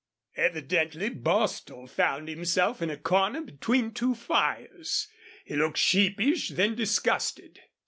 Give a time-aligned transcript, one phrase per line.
[0.35, 5.07] Evidently Bostil found himself in a corner between two fires.
[5.45, 7.59] He looked sheepish, then disgusted.